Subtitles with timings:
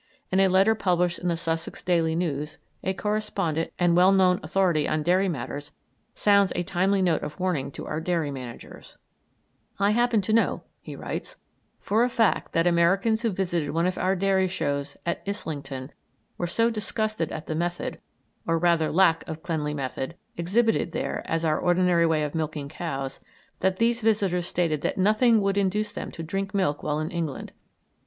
[0.31, 4.87] In a letter published in the Sussex Daily News a correspondent and well known authority
[4.87, 5.73] on dairy matters
[6.15, 8.97] sounds a timely note of warning to our dairy managers:
[9.77, 11.37] "I happen to know," he writes,
[11.79, 15.91] "for a fact that Americans who visited one of our Dairy Shows at Islington
[16.35, 17.99] were so disgusted at the method
[18.47, 23.19] or rather lack of cleanly method exhibited there as our ordinary way of milking cows,
[23.59, 27.51] that these visitors stated that nothing would induce them to drink milk while in England.